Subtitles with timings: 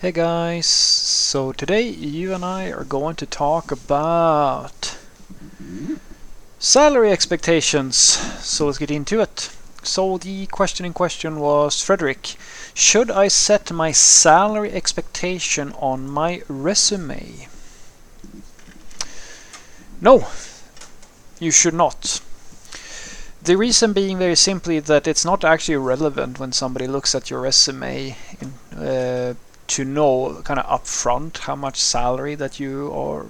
[0.00, 4.96] Hey guys, so today you and I are going to talk about
[6.58, 7.96] salary expectations.
[8.40, 9.54] So let's get into it.
[9.82, 12.36] So the question in question was Frederick,
[12.72, 17.48] should I set my salary expectation on my resume?
[20.00, 20.28] No,
[21.38, 22.22] you should not.
[23.42, 27.42] The reason being very simply that it's not actually relevant when somebody looks at your
[27.42, 29.34] resume in, uh,
[29.70, 33.26] to know kind of upfront how much salary that you are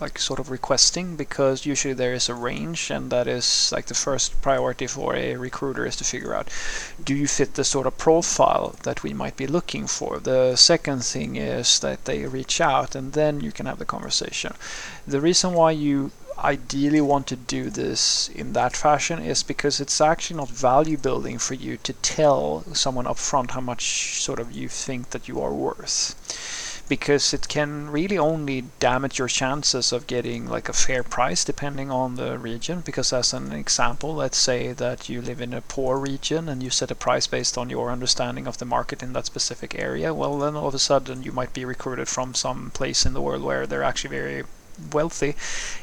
[0.00, 3.94] like sort of requesting because usually there is a range and that is like the
[3.94, 6.48] first priority for a recruiter is to figure out
[7.02, 10.18] do you fit the sort of profile that we might be looking for?
[10.18, 14.54] The second thing is that they reach out and then you can have the conversation.
[15.06, 20.00] The reason why you ideally want to do this in that fashion is because it's
[20.00, 24.52] actually not value building for you to tell someone up front how much sort of
[24.52, 26.14] you think that you are worth.
[26.88, 31.90] Because it can really only damage your chances of getting like a fair price depending
[31.90, 32.80] on the region.
[32.82, 36.70] Because as an example let's say that you live in a poor region and you
[36.70, 40.38] set a price based on your understanding of the market in that specific area well
[40.38, 43.42] then all of a sudden you might be recruited from some place in the world
[43.42, 44.44] where they're actually very
[44.92, 45.34] wealthy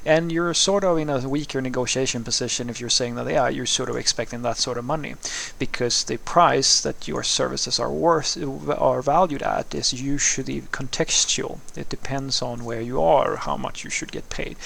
[0.06, 3.66] and you're sort of in a weaker negotiation position if you're saying that yeah you're
[3.66, 5.16] sort of expecting that sort of money
[5.60, 8.38] because the price that your services are worth
[8.70, 11.60] are valued at is usually contextual.
[11.76, 14.58] It depends on where you are how much you should get paid.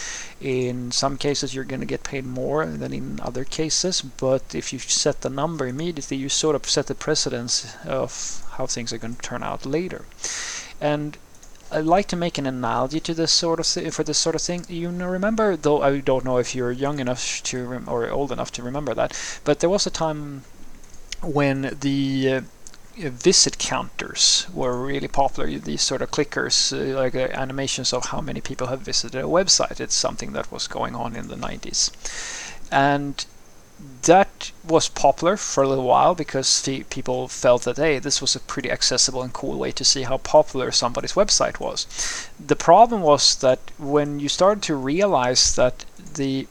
[0.41, 4.73] In some cases you're going to get paid more than in other cases but if
[4.73, 8.97] you set the number immediately you sort of set the precedence of how things are
[8.97, 10.05] going to turn out later.
[10.79, 11.17] And
[11.71, 14.41] I like to make an analogy to this sort of th- for this sort of
[14.41, 14.65] thing.
[14.69, 18.51] You remember though I don't know if you're young enough to rem- or old enough
[18.53, 19.11] to remember that,
[19.43, 20.43] but there was a time
[21.21, 22.41] when the uh,
[23.09, 25.49] visit counters were really popular.
[25.49, 29.27] These sort of clickers, uh, like uh, animations of how many people have visited a
[29.27, 29.79] website.
[29.81, 31.91] It's something that was going on in the 90s,
[32.71, 33.25] and
[34.03, 38.39] that was popular for a little while because people felt that hey this was a
[38.39, 41.85] pretty accessible and cool way to see how popular somebody's website was.
[42.39, 45.85] The problem was that when you started to realize that
[46.15, 46.47] the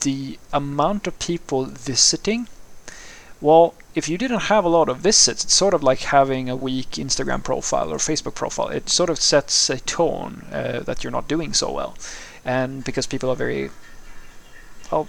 [0.00, 2.46] the amount of people visiting
[3.40, 6.54] well if you didn't have a lot of visits it's sort of like having a
[6.54, 8.68] weak instagram profile or facebook profile.
[8.68, 11.96] It sort of sets a tone uh, that you're not doing so well.
[12.44, 13.70] And because people are very
[14.92, 15.08] well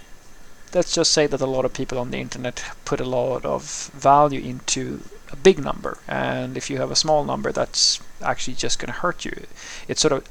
[0.74, 3.92] let's just say that a lot of people on the internet put a lot of
[3.94, 6.00] value into a big number.
[6.08, 9.46] And if you have a small number that's actually just going to hurt you.
[9.88, 10.28] It sort of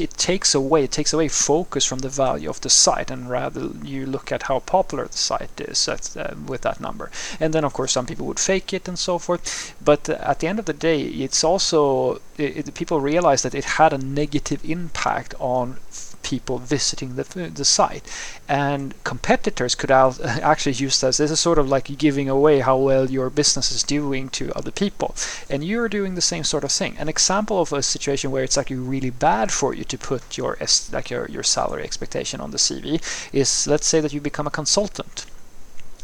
[0.00, 3.68] it takes away it takes away focus from the value of the site and rather
[3.82, 7.10] you look at how popular the site is at, uh, with that number.
[7.38, 9.74] And then of course some people would fake it and so forth.
[9.84, 13.54] But uh, at the end of the day it's also it, it, people realize that
[13.54, 15.76] it had a negative impact on
[16.24, 17.22] people visiting the,
[17.54, 18.04] the site.
[18.48, 21.18] And competitors could actually use this.
[21.18, 24.72] This is sort of like giving away how well your business is doing to other
[24.72, 25.14] people.
[25.48, 26.96] And you're doing the same sort of thing.
[26.98, 30.56] An example of a situation where it's actually really bad for you to put your
[30.92, 33.00] like your, your salary expectation on the CV
[33.32, 35.26] is let's say that you become a consultant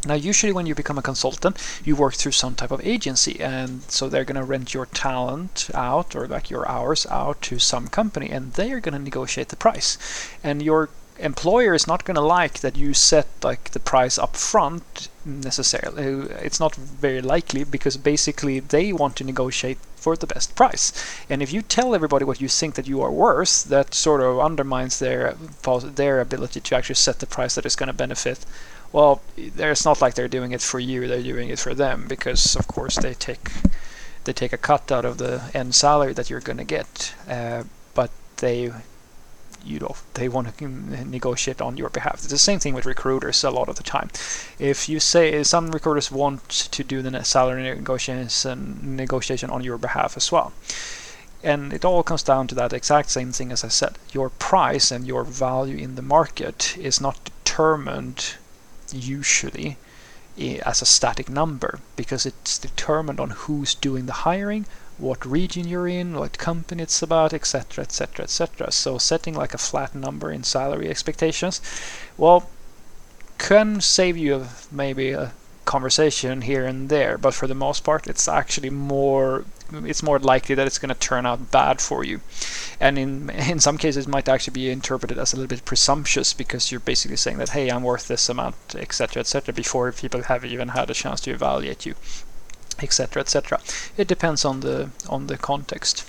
[0.06, 3.82] now, usually when you become a consultant, you work through some type of agency, and
[3.82, 7.88] so they're going to rent your talent out or like your hours out to some
[7.88, 9.98] company, and they are going to negotiate the price.
[10.42, 14.36] And your employer is not going to like that you set like the price up
[14.36, 16.30] front necessarily.
[16.42, 20.92] It's not very likely because basically they want to negotiate for the best price.
[21.28, 24.40] And if you tell everybody what you think that you are worth, that sort of
[24.40, 25.34] undermines their
[25.64, 28.46] their ability to actually set the price that is going to benefit
[28.92, 32.56] well, it's not like they're doing it for you; they're doing it for them because,
[32.56, 33.50] of course, they take
[34.24, 37.64] they take a cut out of the end salary that you're going to get, uh,
[37.94, 38.72] but they
[39.64, 42.14] you know they want to negotiate on your behalf.
[42.14, 44.10] It's the same thing with recruiters a lot of the time.
[44.58, 50.16] If you say some recruiters want to do the salary negotiation negotiation on your behalf
[50.16, 50.52] as well.
[51.42, 53.98] And it all comes down to that exact same thing as I said.
[54.12, 58.34] Your price and your value in the market is not determined
[58.92, 59.76] usually
[60.62, 64.64] as a static number because it's determined on who's doing the hiring,
[64.98, 68.70] what region you're in, what company it's about, etc., etc., etc.
[68.72, 71.60] So setting like a flat number in salary expectations,
[72.16, 72.48] well,
[73.38, 75.32] can save you maybe a
[75.64, 80.54] conversation here and there, but for the most part, it's actually more it's more likely
[80.54, 82.20] that it's going to turn out bad for you.
[82.78, 86.70] And in in some cases, might actually be interpreted as a little bit presumptuous because
[86.70, 90.68] you're basically saying that, hey, I'm worth this amount, etc., etc., before people have even
[90.68, 91.94] had a chance to evaluate you,
[92.80, 93.60] etc., etc.
[93.96, 96.04] It depends on the on the context.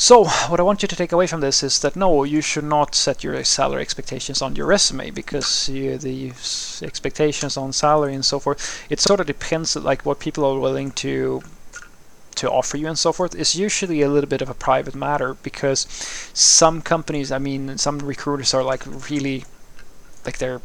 [0.00, 2.64] So, what I want you to take away from this is that no, you should
[2.64, 6.32] not set your salary expectations on your resume because you, the
[6.82, 10.90] expectations on salary and so forth, it sort of depends like what people are willing
[10.92, 11.42] to
[12.40, 15.34] to offer you and so forth is usually a little bit of a private matter
[15.42, 15.86] because
[16.32, 19.44] some companies, I mean, some recruiters are like really
[20.24, 20.62] like they're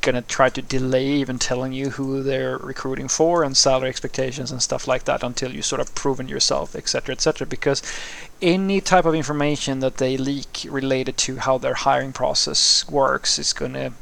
[0.00, 4.50] going to try to delay even telling you who they're recruiting for and salary expectations
[4.52, 7.82] and stuff like that until you sort of proven yourself etc etc because
[8.42, 13.54] any type of information that they leak related to how their hiring process works is
[13.54, 13.92] going to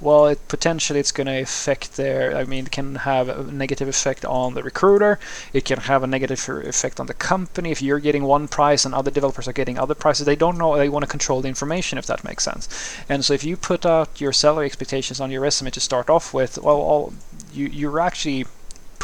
[0.00, 2.36] well, it potentially it's going to affect their.
[2.36, 5.18] I mean, it can have a negative effect on the recruiter.
[5.52, 8.84] It can have a negative er, effect on the company if you're getting one price
[8.84, 10.26] and other developers are getting other prices.
[10.26, 10.76] They don't know.
[10.76, 12.68] They want to control the information, if that makes sense.
[13.08, 16.34] And so, if you put out your salary expectations on your resume to start off
[16.34, 17.12] with, well, all,
[17.52, 18.46] you you're actually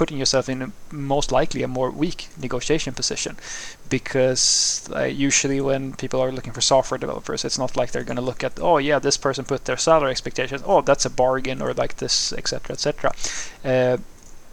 [0.03, 3.37] putting yourself in most likely a more weak negotiation position
[3.89, 8.23] because uh, usually when people are looking for software developers it's not like they're going
[8.23, 10.61] to look at oh yeah this person put their salary expectations.
[10.67, 13.13] Oh that's a bargain or like this etc etc
[13.65, 13.97] uh,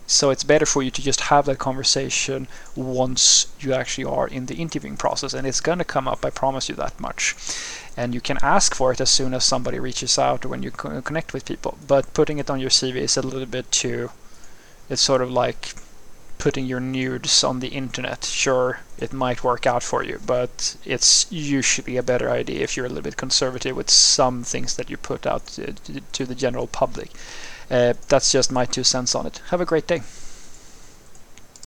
[0.05, 4.45] so it's better for you to just have that conversation once you actually are in
[4.45, 7.35] the interviewing process and it's going to come up i promise you that much.
[7.97, 10.69] And you can ask for it as soon as somebody reaches out or when you
[11.09, 14.11] connect with people but putting it on your cv is a little bit too
[14.89, 15.73] it's sort of like
[16.37, 18.23] putting your nudes on the internet.
[18.23, 22.85] Sure, it might work out for you, but it's usually a better idea if you're
[22.85, 25.73] a little bit conservative with some things that you put out to,
[26.13, 27.11] to the general public.
[27.69, 29.41] Uh, that's just my two cents on it.
[29.49, 30.01] Have a great day.